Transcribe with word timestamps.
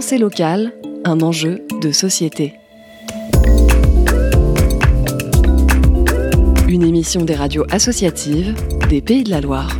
Pensée 0.00 0.16
locale, 0.16 0.72
un 1.04 1.20
enjeu 1.20 1.66
de 1.82 1.92
société. 1.92 2.54
Une 6.68 6.84
émission 6.84 7.26
des 7.26 7.34
radios 7.34 7.66
associatives 7.70 8.54
des 8.88 9.02
Pays 9.02 9.24
de 9.24 9.28
la 9.28 9.42
Loire. 9.42 9.78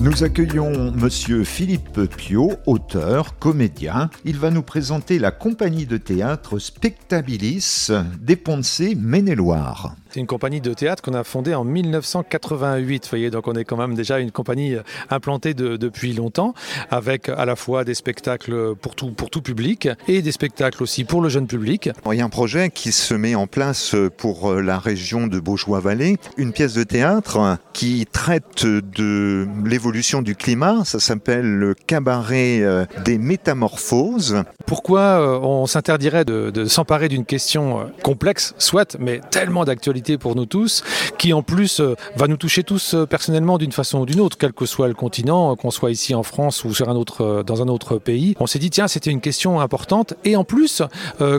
Nous 0.00 0.24
accueillons 0.24 0.90
Monsieur 0.90 1.44
Philippe 1.44 2.06
Pio, 2.16 2.50
auteur, 2.66 3.38
comédien. 3.38 4.10
Il 4.24 4.36
va 4.36 4.50
nous 4.50 4.62
présenter 4.62 5.20
la 5.20 5.30
compagnie 5.30 5.86
de 5.86 5.96
théâtre 5.96 6.58
Spectabilis 6.58 7.92
des 8.20 8.34
Poncé 8.34 8.96
Maine-et-Loire. 8.96 9.94
C'est 10.12 10.20
une 10.20 10.26
compagnie 10.26 10.60
de 10.60 10.74
théâtre 10.74 11.02
qu'on 11.02 11.14
a 11.14 11.24
fondée 11.24 11.54
en 11.54 11.64
1988. 11.64 13.04
Vous 13.04 13.08
voyez, 13.08 13.30
donc 13.30 13.48
on 13.48 13.54
est 13.54 13.64
quand 13.64 13.78
même 13.78 13.94
déjà 13.94 14.18
une 14.18 14.30
compagnie 14.30 14.74
euh, 14.74 14.82
implantée 15.08 15.54
depuis 15.54 16.12
longtemps, 16.12 16.52
avec 16.90 17.30
à 17.30 17.46
la 17.46 17.56
fois 17.56 17.84
des 17.84 17.94
spectacles 17.94 18.74
pour 18.74 18.94
tout, 18.94 19.12
pour 19.12 19.30
tout 19.30 19.40
public 19.40 19.88
et 20.08 20.20
des 20.20 20.32
spectacles 20.32 20.82
aussi 20.82 21.04
pour 21.04 21.22
le 21.22 21.30
jeune 21.30 21.46
public. 21.46 21.88
Il 22.10 22.18
y 22.18 22.20
a 22.20 22.24
un 22.26 22.28
projet 22.28 22.68
qui 22.68 22.92
se 22.92 23.14
met 23.14 23.34
en 23.34 23.46
place 23.46 23.96
pour 24.18 24.50
euh, 24.50 24.60
la 24.60 24.78
région 24.78 25.28
de 25.28 25.40
Beaujois-Vallée, 25.40 26.18
une 26.36 26.52
pièce 26.52 26.74
de 26.74 26.82
théâtre 26.82 27.56
qui 27.72 28.04
traite 28.04 28.66
de 28.66 29.48
l'évolution 29.64 30.20
du 30.20 30.36
climat. 30.36 30.84
Ça 30.84 31.00
s'appelle 31.00 31.50
le 31.56 31.72
cabaret 31.72 32.60
euh, 32.60 32.84
des 33.06 33.16
métamorphoses. 33.16 34.42
Pourquoi 34.66 35.40
on 35.42 35.66
s'interdirait 35.66 36.26
de, 36.26 36.50
de 36.50 36.66
s'emparer 36.66 37.08
d'une 37.08 37.24
question 37.24 37.90
complexe, 38.02 38.54
soit, 38.58 38.98
mais 39.00 39.22
tellement 39.30 39.64
d'actualité 39.64 40.01
pour 40.02 40.34
nous 40.34 40.46
tous, 40.46 40.82
qui 41.18 41.32
en 41.32 41.42
plus 41.42 41.80
euh, 41.80 41.94
va 42.16 42.26
nous 42.26 42.36
toucher 42.36 42.64
tous 42.64 42.94
euh, 42.94 43.06
personnellement 43.06 43.56
d'une 43.56 43.72
façon 43.72 44.00
ou 44.00 44.06
d'une 44.06 44.20
autre, 44.20 44.36
quel 44.36 44.52
que 44.52 44.66
soit 44.66 44.88
le 44.88 44.94
continent, 44.94 45.54
qu'on 45.56 45.70
soit 45.70 45.90
ici 45.90 46.14
en 46.14 46.22
France 46.22 46.64
ou 46.64 46.74
sur 46.74 46.88
un 46.88 46.96
autre, 46.96 47.22
euh, 47.22 47.42
dans 47.42 47.62
un 47.62 47.68
autre 47.68 47.98
pays. 47.98 48.34
On 48.40 48.46
s'est 48.46 48.58
dit, 48.58 48.70
tiens, 48.70 48.88
c'était 48.88 49.10
une 49.10 49.20
question 49.20 49.60
importante. 49.60 50.14
Et 50.24 50.36
en 50.36 50.44
plus, 50.44 50.82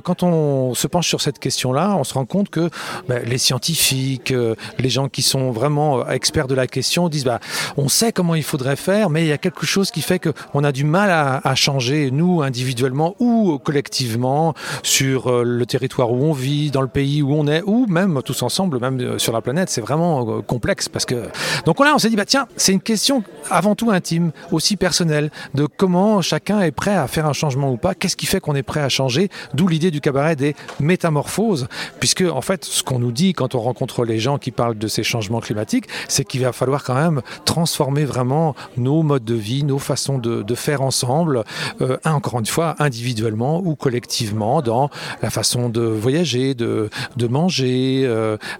quand 0.04 0.24
on 0.24 0.74
se 0.74 0.88
penche 0.88 1.08
sur 1.08 1.22
cette 1.22 1.40
question-là, 1.40 1.96
on 1.98 2.04
se 2.04 2.14
rend 2.14 2.26
compte 2.26 2.50
que 2.50 2.70
ben, 3.08 3.24
les 3.26 3.38
scientifiques, 3.38 4.34
les 4.80 4.90
gens 4.90 5.10
qui 5.10 5.22
sont 5.22 5.52
vraiment 5.52 6.08
experts 6.08 6.48
de 6.48 6.56
la 6.56 6.68
question 6.68 7.10
disent, 7.10 7.26
bah, 7.26 7.40
on 7.78 7.90
sait 7.90 8.12
comment 8.12 8.36
il 8.36 8.44
faudrait 8.44 8.76
faire, 8.76 9.10
mais 9.10 9.24
il 9.24 9.28
y 9.28 9.32
a 9.32 9.38
quelque 9.38 9.66
chose 9.66 9.92
qui 9.92 10.02
fait 10.02 10.20
qu'on 10.20 10.64
a 10.64 10.72
du 10.72 10.84
mal 10.84 11.10
à 11.44 11.56
changer, 11.56 12.12
nous, 12.12 12.42
individuellement 12.42 13.16
ou 13.20 13.60
collectivement, 13.60 14.54
sur 14.84 15.44
le 15.44 15.66
territoire 15.66 16.12
où 16.12 16.24
on 16.24 16.34
vit, 16.34 16.72
dans 16.72 16.82
le 16.82 16.88
pays 16.88 17.22
où 17.22 17.34
on 17.34 17.48
est, 17.48 17.64
ou 17.66 17.86
même 17.88 18.22
tous 18.24 18.42
ensemble 18.44 18.53
même 18.62 19.00
euh, 19.00 19.18
sur 19.18 19.34
la 19.34 19.42
planète, 19.42 19.70
c'est 19.70 19.82
vraiment 19.82 20.38
euh, 20.38 20.42
complexe 20.42 20.90
parce 20.90 21.06
que. 21.06 21.28
Donc 21.66 21.80
là, 21.80 21.94
on 21.96 22.00
s'est 22.00 22.10
dit, 22.10 22.16
bah 22.16 22.26
tiens, 22.26 22.48
c'est 22.56 22.72
une 22.72 22.82
question 22.82 23.24
avant 23.50 23.76
tout 23.76 23.92
intime, 23.92 24.32
aussi 24.52 24.78
personnelle, 24.78 25.32
de 25.54 25.66
comment 25.66 26.22
chacun 26.22 26.62
est 26.62 26.72
prêt 26.72 26.96
à 26.96 27.08
faire 27.08 27.26
un 27.26 27.34
changement 27.34 27.72
ou 27.72 27.78
pas. 27.78 27.96
Qu'est-ce 27.96 28.16
qui 28.16 28.26
fait 28.26 28.40
qu'on 28.40 28.56
est 28.56 28.64
prêt 28.64 28.82
à 28.82 28.90
changer? 28.90 29.30
D'où 29.54 29.68
l'idée 29.68 29.92
du 29.92 30.02
cabaret 30.02 30.36
des 30.36 30.56
métamorphoses, 30.80 31.68
puisque 32.00 32.22
en 32.22 32.42
fait, 32.42 32.66
ce 32.66 32.84
qu'on 32.84 33.00
nous 33.00 33.12
dit 33.12 33.34
quand 33.34 33.56
on 33.56 33.60
rencontre 33.60 34.06
les 34.06 34.20
gens 34.20 34.38
qui 34.38 34.52
parlent 34.52 34.78
de 34.78 34.88
ces 34.88 35.04
changements 35.04 35.40
climatiques, 35.40 35.88
c'est 36.08 36.24
qu'il 36.24 36.42
va 36.42 36.52
falloir 36.52 36.84
quand 36.84 36.96
même 36.96 37.22
transformer 37.46 38.06
vraiment 38.06 38.56
nos 38.78 39.04
modes 39.04 39.26
de 39.26 39.36
vie, 39.36 39.64
nos 39.64 39.80
façons 39.80 40.18
de, 40.18 40.56
faire 40.56 40.82
ensemble, 40.82 41.44
euh, 41.82 41.98
encore 42.06 42.40
une 42.40 42.46
fois, 42.46 42.76
individuellement 42.80 43.60
ou 43.66 43.76
collectivement, 43.76 44.62
dans 44.62 44.90
la 45.22 45.30
façon 45.32 45.68
de 45.70 45.82
voyager, 45.82 46.54
de, 46.54 46.90
de 47.18 47.28
manger, 47.28 48.04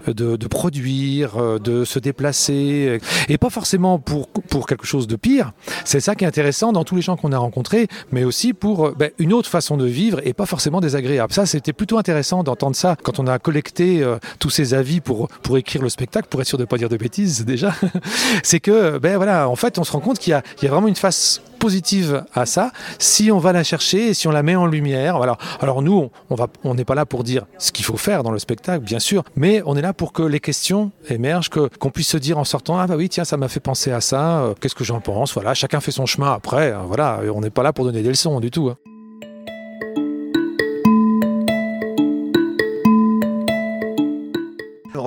de, 0.06 0.36
produire, 0.46 1.36
euh, 1.36 1.58
de 1.58 1.84
se 1.84 1.98
déplacer, 1.98 3.00
et 3.28 3.38
pas 3.38 3.50
forcément 3.50 3.98
pour, 3.98 4.28
pour 4.28 4.66
quelque 4.66 4.86
chose 4.86 5.06
de 5.06 5.16
pire. 5.16 5.52
C'est 5.84 6.00
ça 6.00 6.14
qui 6.14 6.24
est 6.24 6.26
intéressant 6.26 6.72
dans 6.72 6.84
tous 6.84 6.96
les 6.96 7.02
gens 7.02 7.16
qu'on 7.16 7.32
a 7.32 7.38
rencontrés, 7.38 7.88
mais 8.12 8.24
aussi 8.24 8.52
pour 8.52 8.86
euh, 8.86 8.94
ben, 8.96 9.10
une 9.18 9.32
autre 9.32 9.48
façon 9.48 9.76
de 9.76 9.86
vivre 9.86 10.20
et 10.24 10.32
pas 10.32 10.46
forcément 10.46 10.80
désagréable. 10.80 11.32
Ça, 11.32 11.46
c'était 11.46 11.72
plutôt 11.72 11.98
intéressant 11.98 12.42
d'entendre 12.42 12.76
ça 12.76 12.96
quand 13.02 13.18
on 13.18 13.26
a 13.26 13.38
collecté 13.38 14.02
euh, 14.02 14.16
tous 14.38 14.50
ces 14.50 14.74
avis 14.74 15.00
pour, 15.00 15.28
pour 15.42 15.58
écrire 15.58 15.82
le 15.82 15.88
spectacle, 15.88 16.28
pour 16.28 16.40
être 16.40 16.46
sûr 16.48 16.58
de 16.58 16.62
ne 16.62 16.68
pas 16.68 16.78
dire 16.78 16.88
de 16.88 16.96
bêtises 16.96 17.44
déjà. 17.44 17.74
C'est 18.42 18.60
que, 18.60 18.98
ben 18.98 19.16
voilà, 19.16 19.48
en 19.48 19.56
fait, 19.56 19.78
on 19.78 19.84
se 19.84 19.92
rend 19.92 20.00
compte 20.00 20.18
qu'il 20.18 20.32
y, 20.32 20.64
y 20.64 20.68
a 20.68 20.70
vraiment 20.70 20.88
une 20.88 20.96
face 20.96 21.40
positive 21.64 22.26
à 22.34 22.44
ça 22.44 22.72
si 22.98 23.32
on 23.32 23.38
va 23.38 23.54
la 23.54 23.64
chercher 23.64 24.08
et 24.08 24.12
si 24.12 24.28
on 24.28 24.30
la 24.30 24.42
met 24.42 24.54
en 24.54 24.66
lumière. 24.66 25.16
Alors 25.60 25.80
nous, 25.80 26.10
on 26.28 26.34
va, 26.34 26.48
on 26.62 26.74
n'est 26.74 26.84
pas 26.84 26.94
là 26.94 27.06
pour 27.06 27.24
dire 27.24 27.46
ce 27.56 27.72
qu'il 27.72 27.86
faut 27.86 27.96
faire 27.96 28.22
dans 28.22 28.32
le 28.32 28.38
spectacle, 28.38 28.84
bien 28.84 28.98
sûr, 28.98 29.24
mais 29.34 29.62
on 29.64 29.74
est 29.74 29.80
là 29.80 29.94
pour 29.94 30.12
que 30.12 30.22
les 30.22 30.40
questions 30.40 30.90
émergent, 31.08 31.48
qu'on 31.48 31.90
puisse 31.90 32.08
se 32.08 32.18
dire 32.18 32.36
en 32.36 32.44
sortant 32.44 32.76
ah 32.76 32.86
bah 32.86 32.96
oui 32.98 33.08
tiens 33.08 33.24
ça 33.24 33.38
m'a 33.38 33.48
fait 33.48 33.60
penser 33.60 33.92
à 33.92 34.02
ça, 34.02 34.40
euh, 34.40 34.54
qu'est-ce 34.60 34.74
que 34.74 34.84
j'en 34.84 35.00
pense. 35.00 35.32
Voilà, 35.32 35.54
chacun 35.54 35.80
fait 35.80 35.90
son 35.90 36.04
chemin 36.04 36.34
après. 36.34 36.72
Euh, 36.72 36.80
voilà, 36.86 37.20
on 37.34 37.40
n'est 37.40 37.48
pas 37.48 37.62
là 37.62 37.72
pour 37.72 37.86
donner 37.86 38.02
des 38.02 38.10
leçons 38.10 38.40
du 38.40 38.50
tout. 38.50 38.68
Hein. 38.68 38.93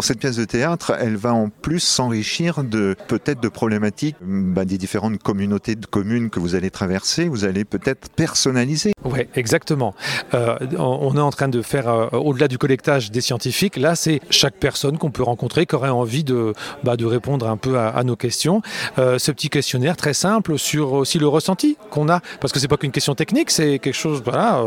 Cette 0.03 0.19
pièce 0.19 0.35
de 0.35 0.45
théâtre, 0.45 0.93
elle 0.99 1.15
va 1.15 1.33
en 1.33 1.49
plus 1.49 1.79
s'enrichir 1.79 2.63
de 2.63 2.95
peut-être 3.07 3.39
de 3.39 3.49
problématiques 3.49 4.15
bah, 4.21 4.65
des 4.65 4.77
différentes 4.77 5.21
communautés 5.21 5.75
de 5.75 5.85
communes 5.85 6.29
que 6.29 6.39
vous 6.39 6.55
allez 6.55 6.71
traverser. 6.71 7.27
Vous 7.27 7.45
allez 7.45 7.65
peut-être 7.65 8.09
personnaliser. 8.09 8.93
Oui, 9.05 9.21
exactement. 9.35 9.93
Euh, 10.33 10.57
on 10.77 11.15
est 11.15 11.21
en 11.21 11.31
train 11.31 11.47
de 11.47 11.61
faire, 11.61 11.87
euh, 11.87 12.07
au-delà 12.11 12.47
du 12.47 12.57
collectage 12.57 13.11
des 13.11 13.21
scientifiques, 13.21 13.77
là, 13.77 13.95
c'est 13.95 14.19
chaque 14.29 14.55
personne 14.55 14.97
qu'on 14.97 15.11
peut 15.11 15.23
rencontrer 15.23 15.65
qui 15.65 15.75
aurait 15.75 15.89
envie 15.89 16.23
de, 16.23 16.53
bah, 16.83 16.95
répondre 16.99 17.47
un 17.47 17.57
peu 17.57 17.77
à, 17.79 18.03
nos 18.03 18.15
questions. 18.15 18.61
Euh, 18.97 19.17
ce 19.17 19.31
petit 19.31 19.49
questionnaire 19.49 19.95
très 19.95 20.13
simple 20.13 20.57
sur 20.57 20.93
aussi 20.93 21.19
le 21.19 21.27
ressenti 21.27 21.77
qu'on 21.89 22.09
a, 22.09 22.21
parce 22.41 22.51
que 22.51 22.59
c'est 22.59 22.67
pas 22.67 22.77
qu'une 22.77 22.91
question 22.91 23.15
technique, 23.15 23.51
c'est 23.51 23.79
quelque 23.79 23.93
chose, 23.93 24.21
voilà, 24.23 24.61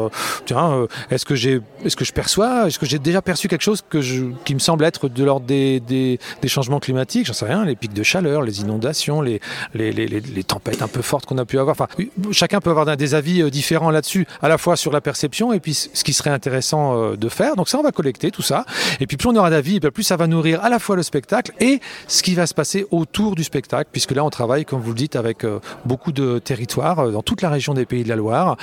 tiens, 0.46 0.86
est-ce 1.10 1.24
que 1.24 1.34
j'ai, 1.34 1.60
est-ce 1.84 1.96
que 1.96 2.04
je 2.04 2.12
perçois, 2.12 2.66
est-ce 2.66 2.78
que 2.78 2.86
j'ai 2.86 2.98
déjà 2.98 3.20
perçu 3.22 3.48
quelque 3.48 3.62
chose 3.62 3.82
qui 4.44 4.54
me 4.54 4.58
semble 4.58 4.84
être 4.84 5.08
de 5.08 5.19
l'ordre 5.24 5.46
des, 5.46 5.80
des, 5.80 6.18
changements 6.46 6.80
climatiques, 6.80 7.26
j'en 7.26 7.32
sais 7.32 7.44
rien, 7.44 7.64
les 7.64 7.76
pics 7.76 7.92
de 7.92 8.02
chaleur, 8.02 8.42
les 8.42 8.60
inondations, 8.60 9.20
les, 9.20 9.40
les, 9.74 9.92
les, 9.92 10.08
les 10.08 10.44
tempêtes 10.44 10.82
un 10.82 10.88
peu 10.88 11.02
fortes 11.02 11.26
qu'on 11.26 11.38
a 11.38 11.44
pu 11.44 11.58
avoir. 11.58 11.76
Enfin, 11.78 11.88
chacun 12.32 12.60
peut 12.60 12.70
avoir 12.70 12.96
des 12.96 13.14
avis 13.14 13.48
différents 13.50 13.90
là-dessus 13.90 14.26
à 14.42 14.48
la 14.48 14.58
fois 14.58 14.76
sur 14.76 14.92
la 14.92 15.00
perception 15.00 15.52
et 15.52 15.60
puis 15.60 15.74
ce 15.74 16.04
qui 16.04 16.12
serait 16.12 16.30
intéressant 16.30 16.96
euh, 16.96 17.16
de 17.16 17.28
faire. 17.28 17.56
Donc 17.56 17.68
ça, 17.68 17.78
on 17.78 17.82
va 17.82 17.92
collecter 17.92 18.30
tout 18.30 18.42
ça. 18.42 18.64
Et 19.00 19.06
puis 19.06 19.16
plus 19.16 19.28
on 19.28 19.36
aura 19.36 19.50
d'avis, 19.50 19.80
plus 19.80 20.02
ça 20.02 20.16
va 20.16 20.26
nourrir 20.26 20.62
à 20.64 20.68
la 20.68 20.78
fois 20.78 20.96
le 20.96 21.02
spectacle 21.02 21.52
et 21.60 21.80
ce 22.08 22.22
qui 22.22 22.34
va 22.34 22.46
se 22.46 22.54
passer 22.54 22.86
autour 22.90 23.34
du 23.34 23.44
spectacle, 23.44 23.90
puisque 23.92 24.12
là, 24.12 24.24
on 24.24 24.30
travaille, 24.30 24.64
comme 24.64 24.80
vous 24.80 24.90
le 24.90 24.96
dites, 24.96 25.16
avec 25.16 25.44
euh, 25.44 25.60
beaucoup 25.84 26.12
de 26.12 26.38
territoires 26.38 27.00
euh, 27.00 27.12
dans 27.12 27.22
toute 27.22 27.42
la 27.42 27.50
région 27.50 27.74
des 27.74 27.86
Pays 27.86 28.04
de 28.04 28.08
la 28.08 28.16
Loire, 28.16 28.56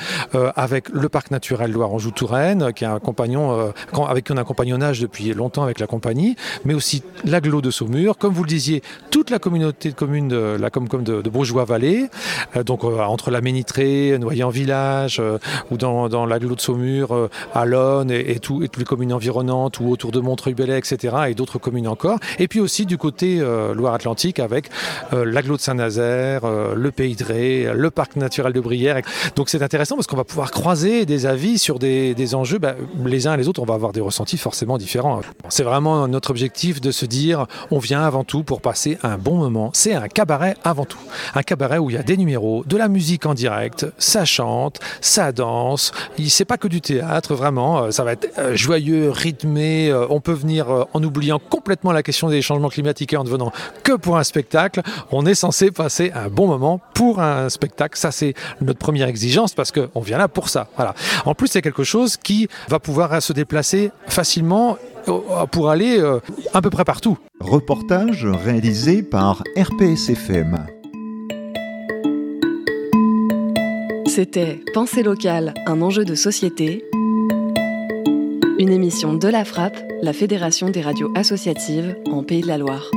avec 0.56 0.90
le 0.90 1.09
parc 1.09 1.31
naturel 1.31 1.72
Loire-Anjou-Touraine, 1.72 2.73
qui 2.73 2.84
est 2.84 2.88
un 2.88 3.00
compagnon, 3.00 3.72
avec 4.07 4.25
qui 4.25 4.31
on 4.31 4.38
a 4.38 4.41
un 4.41 4.44
compagnonnage 4.44 5.00
depuis 5.00 5.34
longtemps 5.34 5.63
avec 5.63 5.79
la 5.79 5.88
compagnie, 5.88 6.35
mais 6.66 6.74
aussi 6.74 7.03
l'aglo 7.24 7.62
de 7.62 7.72
Saumur, 7.72 8.18
comme 8.18 8.34
vous 8.34 8.44
le 8.44 8.50
disiez, 8.50 8.81
la 9.29 9.39
communauté 9.39 9.89
de 9.89 9.95
communes 9.95 10.27
de 10.27 10.57
la 10.59 10.69
Comcom 10.69 11.03
de, 11.03 11.21
de 11.21 11.29
Bourgeois-Vallée, 11.29 12.09
donc 12.65 12.83
entre 12.83 13.31
la 13.31 13.41
Ménitrée, 13.41 14.17
Noyer-en-Village, 14.19 15.21
ou 15.71 15.77
dans, 15.77 16.09
dans 16.09 16.25
l'agglo 16.25 16.55
de 16.55 16.61
Saumur, 16.61 17.13
euh, 17.13 17.29
Alonne 17.53 18.11
et, 18.11 18.31
et, 18.31 18.39
tout, 18.39 18.63
et 18.63 18.67
toutes 18.67 18.79
les 18.79 18.85
communes 18.85 19.13
environnantes 19.13 19.79
ou 19.79 19.89
autour 19.89 20.11
de 20.11 20.19
Montreuil-Bellay, 20.19 20.77
etc. 20.77 21.16
et 21.29 21.33
d'autres 21.33 21.59
communes 21.59 21.87
encore. 21.87 22.19
Et 22.39 22.47
puis 22.47 22.59
aussi 22.59 22.85
du 22.85 22.97
côté 22.97 23.39
euh, 23.39 23.73
Loire-Atlantique 23.73 24.39
avec 24.39 24.69
euh, 25.13 25.25
l'agglo 25.25 25.55
de 25.57 25.61
Saint-Nazaire, 25.61 26.41
le 26.75 26.91
Pays 26.91 27.16
de 27.16 27.23
Ré, 27.23 27.71
le 27.73 27.89
parc 27.91 28.16
naturel 28.16 28.53
de 28.53 28.59
Brière. 28.59 29.01
Donc 29.35 29.49
c'est 29.49 29.61
intéressant 29.61 29.95
parce 29.95 30.07
qu'on 30.07 30.17
va 30.17 30.23
pouvoir 30.23 30.51
croiser 30.51 31.05
des 31.05 31.25
avis 31.25 31.57
sur 31.57 31.79
des, 31.79 32.16
des 32.16 32.35
enjeux. 32.35 32.57
Ben, 32.57 32.75
les 33.05 33.27
uns 33.27 33.33
et 33.33 33.37
les 33.37 33.47
autres, 33.47 33.61
on 33.61 33.66
va 33.66 33.73
avoir 33.73 33.91
des 33.91 34.01
ressentis 34.01 34.37
forcément 34.37 34.77
différents. 34.77 35.21
C'est 35.49 35.63
vraiment 35.63 36.07
notre 36.07 36.31
objectif 36.31 36.81
de 36.81 36.91
se 36.91 37.05
dire 37.05 37.47
on 37.71 37.79
vient 37.79 38.01
avant 38.01 38.23
tout 38.23 38.43
pour 38.43 38.61
passer 38.61 38.97
un 39.03 39.16
bon 39.17 39.35
moment. 39.35 39.72
C'est 39.73 39.94
un 39.94 40.07
cabaret 40.07 40.55
avant 40.63 40.85
tout. 40.85 41.00
Un 41.35 41.44
cabaret 41.44 41.78
où 41.78 41.90
il 41.90 41.96
y 41.96 41.99
a 41.99 42.03
des 42.03 42.17
numéros, 42.17 42.64
de 42.66 42.78
la 42.78 42.87
musique 42.87 43.25
en 43.25 43.34
direct, 43.34 43.85
ça 43.97 44.25
chante, 44.25 44.79
ça 45.02 45.31
danse 45.31 45.91
C'est 46.28 46.46
pas 46.46 46.58
que 46.58 46.67
du 46.67 46.81
théâtre, 46.81 47.35
vraiment. 47.35 47.84
Euh, 47.84 47.91
ça 47.91 48.03
va 48.03 48.14
être 48.14 48.29
euh, 48.37 48.55
joyeux, 48.55 49.11
rythmé. 49.11 49.90
Euh, 49.90 50.05
on 50.09 50.22
peut 50.22 50.34
venir 50.34 50.87
en 50.93 51.03
oubliant 51.03 51.40
complètement 51.40 51.91
la 51.91 52.03
question 52.03 52.29
des 52.29 52.41
changements 52.41 52.69
climatiques 52.69 53.14
et 53.14 53.17
en 53.17 53.23
ne 53.23 53.29
venant 53.29 53.52
que 53.84 53.93
pour 53.93 54.17
un 54.17 54.23
spectacle. 54.23 54.81
On 55.11 55.25
est 55.25 55.35
censé 55.35 55.72
passer 55.72 56.11
un 56.14 56.29
bon 56.29 56.47
moment 56.47 56.81
pour 56.93 57.19
un 57.19 57.49
spectacle. 57.49 57.97
Ça, 57.97 58.11
c'est 58.11 58.34
notre 58.61 58.79
première 58.79 59.08
exigence 59.08 59.53
parce 59.53 59.72
qu'on 59.72 60.02
vient 60.02 60.17
là 60.17 60.28
pour 60.28 60.49
ça. 60.49 60.67
Voilà. 60.75 60.93
En 61.25 61.35
plus, 61.35 61.47
c'est 61.47 61.61
quelque 61.61 61.84
chose 61.84 62.17
qui 62.17 62.47
va 62.69 62.79
pouvoir 62.79 63.22
se 63.22 63.34
déplacer 63.34 63.91
facilement 64.08 64.78
pour 65.51 65.69
aller 65.69 66.01
à 66.53 66.61
peu 66.61 66.69
près 66.69 66.83
partout. 66.83 67.17
Reportage 67.39 68.25
réalisé 68.25 69.03
par 69.03 69.43
RPSFM. 69.57 70.67
C'était 74.07 74.59
Pensée 74.73 75.03
locale, 75.03 75.53
un 75.67 75.81
enjeu 75.83 76.03
de 76.03 76.15
société. 76.15 76.83
Une 78.57 78.71
émission 78.71 79.13
de 79.13 79.27
la 79.27 79.45
Frappe, 79.45 79.77
la 80.01 80.11
Fédération 80.11 80.71
des 80.71 80.81
radios 80.81 81.11
associatives 81.15 81.95
en 82.11 82.23
Pays 82.23 82.41
de 82.41 82.47
la 82.47 82.57
Loire. 82.57 82.89